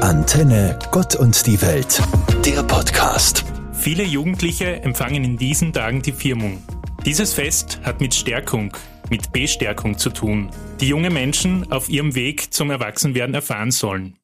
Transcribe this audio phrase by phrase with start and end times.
[0.00, 2.00] Antenne Gott und die Welt,
[2.46, 3.44] der Podcast.
[3.72, 6.62] Viele Jugendliche empfangen in diesen Tagen die Firmung.
[7.04, 8.72] Dieses Fest hat mit Stärkung,
[9.10, 10.50] mit Bestärkung zu tun,
[10.80, 14.16] die junge Menschen auf ihrem Weg zum Erwachsenwerden erfahren sollen.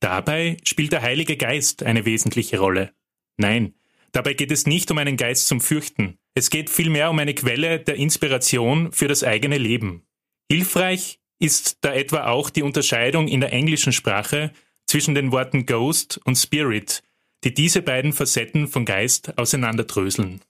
[0.00, 2.92] Dabei spielt der Heilige Geist eine wesentliche Rolle.
[3.38, 3.74] Nein,
[4.12, 6.18] dabei geht es nicht um einen Geist zum Fürchten.
[6.34, 10.02] Es geht vielmehr um eine Quelle der Inspiration für das eigene Leben.
[10.50, 14.52] Hilfreich ist da etwa auch die Unterscheidung in der englischen Sprache
[14.92, 17.02] zwischen den Worten Ghost und Spirit,
[17.44, 20.42] die diese beiden Facetten von Geist auseinanderdröseln.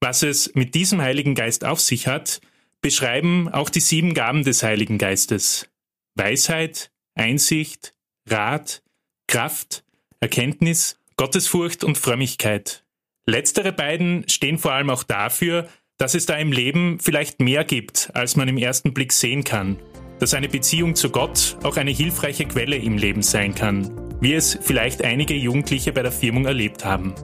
[0.00, 2.40] Was es mit diesem Heiligen Geist auf sich hat,
[2.80, 5.68] beschreiben auch die sieben Gaben des Heiligen Geistes.
[6.16, 7.94] Weisheit, Einsicht,
[8.28, 8.82] Rat,
[9.28, 9.84] Kraft,
[10.18, 12.82] Erkenntnis, Gottesfurcht und Frömmigkeit.
[13.24, 18.10] Letztere beiden stehen vor allem auch dafür, dass es da im Leben vielleicht mehr gibt,
[18.14, 19.78] als man im ersten Blick sehen kann
[20.18, 24.58] dass eine Beziehung zu Gott auch eine hilfreiche Quelle im Leben sein kann, wie es
[24.60, 27.14] vielleicht einige Jugendliche bei der Firmung erlebt haben.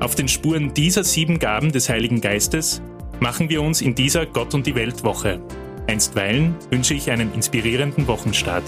[0.00, 2.80] Auf den Spuren dieser sieben Gaben des Heiligen Geistes
[3.20, 5.40] machen wir uns in dieser Gott und die Welt Woche.
[5.88, 8.62] Einstweilen wünsche ich einen inspirierenden Wochenstart.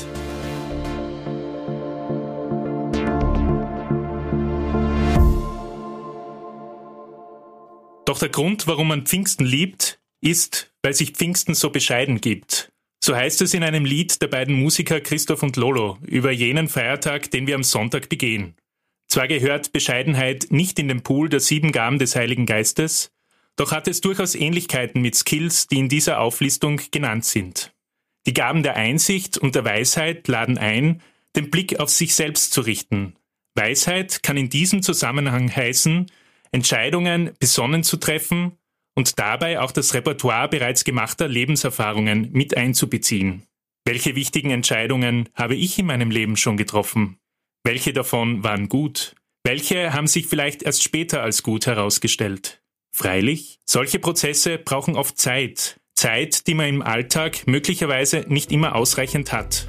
[8.06, 12.69] Doch der Grund, warum man Pfingsten liebt, ist, weil sich Pfingsten so bescheiden gibt
[13.02, 17.30] so heißt es in einem Lied der beiden Musiker Christoph und Lolo über jenen Feiertag,
[17.30, 18.54] den wir am Sonntag begehen.
[19.08, 23.10] Zwar gehört Bescheidenheit nicht in den Pool der sieben Gaben des Heiligen Geistes,
[23.56, 27.72] doch hat es durchaus Ähnlichkeiten mit Skills, die in dieser Auflistung genannt sind.
[28.26, 31.02] Die Gaben der Einsicht und der Weisheit laden ein,
[31.36, 33.16] den Blick auf sich selbst zu richten.
[33.54, 36.06] Weisheit kann in diesem Zusammenhang heißen,
[36.52, 38.52] Entscheidungen besonnen zu treffen
[39.00, 43.44] und dabei auch das Repertoire bereits gemachter Lebenserfahrungen mit einzubeziehen.
[43.86, 47.16] Welche wichtigen Entscheidungen habe ich in meinem Leben schon getroffen?
[47.64, 49.14] Welche davon waren gut?
[49.42, 52.60] Welche haben sich vielleicht erst später als gut herausgestellt?
[52.94, 55.80] Freilich, solche Prozesse brauchen oft Zeit.
[55.94, 59.66] Zeit, die man im Alltag möglicherweise nicht immer ausreichend hat.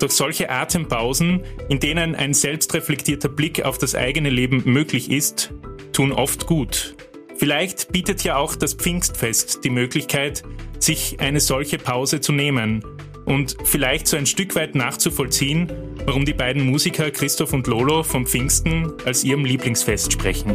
[0.00, 5.54] Doch solche Atempausen, in denen ein selbstreflektierter Blick auf das eigene Leben möglich ist,
[5.92, 6.96] tun oft gut
[7.42, 10.44] Vielleicht bietet ja auch das Pfingstfest die Möglichkeit,
[10.78, 12.84] sich eine solche Pause zu nehmen
[13.24, 15.66] und vielleicht so ein Stück weit nachzuvollziehen,
[16.06, 20.52] warum die beiden Musiker Christoph und Lolo vom Pfingsten als ihrem Lieblingsfest sprechen.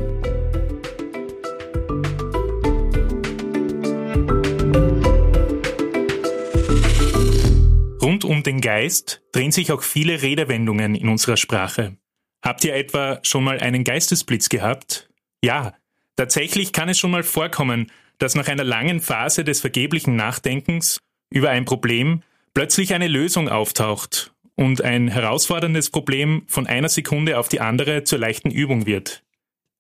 [8.02, 11.98] Rund um den Geist drehen sich auch viele Redewendungen in unserer Sprache.
[12.42, 15.10] Habt ihr etwa schon mal einen Geistesblitz gehabt?
[15.44, 15.74] Ja,
[16.18, 21.52] Tatsächlich kann es schon mal vorkommen, dass nach einer langen Phase des vergeblichen Nachdenkens über
[21.52, 22.24] ein Problem
[22.54, 28.18] plötzlich eine Lösung auftaucht und ein herausforderndes Problem von einer Sekunde auf die andere zur
[28.18, 29.24] leichten Übung wird.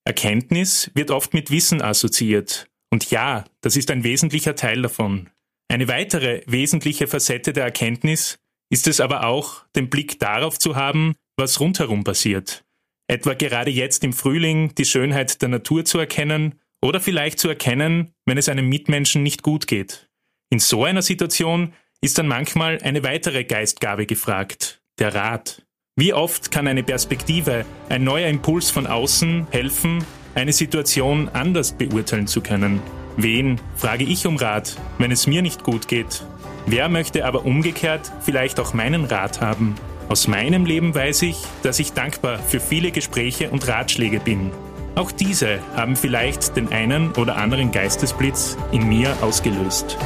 [0.06, 2.68] Erkenntnis wird oft mit Wissen assoziiert.
[2.92, 5.30] Und ja, das ist ein wesentlicher Teil davon.
[5.70, 8.38] Eine weitere wesentliche Facette der Erkenntnis
[8.70, 12.64] ist es aber auch, den Blick darauf zu haben, was rundherum passiert.
[13.08, 18.12] Etwa gerade jetzt im Frühling die Schönheit der Natur zu erkennen oder vielleicht zu erkennen,
[18.26, 20.10] wenn es einem Mitmenschen nicht gut geht.
[20.50, 25.64] In so einer Situation ist dann manchmal eine weitere Geistgabe gefragt, der Rat.
[25.96, 30.04] Wie oft kann eine Perspektive, ein neuer Impuls von außen helfen,
[30.36, 32.82] eine Situation anders beurteilen zu können?
[33.16, 36.24] Wen frage ich um Rat, wenn es mir nicht gut geht?
[36.68, 39.76] Wer möchte aber umgekehrt vielleicht auch meinen Rat haben?
[40.10, 44.52] Aus meinem Leben weiß ich, dass ich dankbar für viele Gespräche und Ratschläge bin.
[44.96, 49.98] Auch diese haben vielleicht den einen oder anderen Geistesblitz in mir ausgelöst.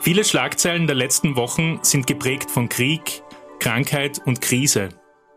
[0.00, 3.22] Viele Schlagzeilen der letzten Wochen sind geprägt von Krieg,
[3.58, 4.88] Krankheit und Krise.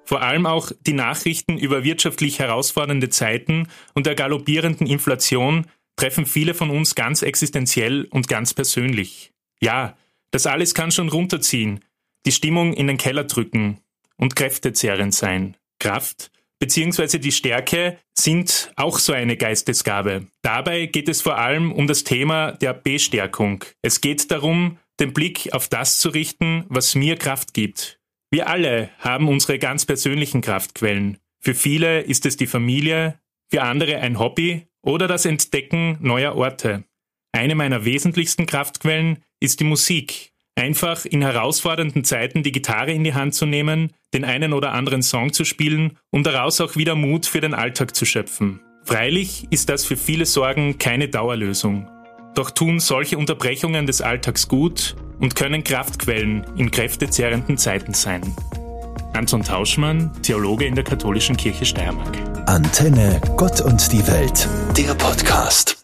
[0.05, 6.53] Vor allem auch die Nachrichten über wirtschaftlich herausfordernde Zeiten und der galoppierenden Inflation treffen viele
[6.53, 9.33] von uns ganz existenziell und ganz persönlich.
[9.61, 9.97] Ja,
[10.31, 11.79] das alles kann schon runterziehen,
[12.25, 13.79] die Stimmung in den Keller drücken
[14.17, 15.57] und kräftezehrend sein.
[15.79, 17.19] Kraft bzw.
[17.19, 20.27] die Stärke sind auch so eine Geistesgabe.
[20.41, 23.63] Dabei geht es vor allem um das Thema der Bestärkung.
[23.81, 27.99] Es geht darum, den Blick auf das zu richten, was mir Kraft gibt,
[28.35, 31.19] wir alle haben unsere ganz persönlichen Kraftquellen.
[31.39, 33.17] Für viele ist es die Familie,
[33.49, 36.83] für andere ein Hobby oder das Entdecken neuer Orte.
[37.31, 40.33] Eine meiner wesentlichsten Kraftquellen ist die Musik.
[40.55, 45.01] Einfach in herausfordernden Zeiten die Gitarre in die Hand zu nehmen, den einen oder anderen
[45.01, 48.59] Song zu spielen, um daraus auch wieder Mut für den Alltag zu schöpfen.
[48.83, 51.89] Freilich ist das für viele Sorgen keine Dauerlösung.
[52.35, 58.21] Doch tun solche Unterbrechungen des Alltags gut und können Kraftquellen in kräftezehrenden Zeiten sein.
[59.13, 62.17] Anton Tauschmann, Theologe in der Katholischen Kirche Steiermark.
[62.47, 64.47] Antenne Gott und die Welt,
[64.77, 65.74] der Podcast.